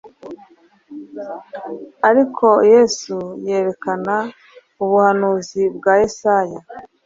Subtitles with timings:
[2.09, 3.15] ariko Yesu
[3.47, 4.15] yerekana
[4.83, 6.59] ubuhanuzi bwa Yesaya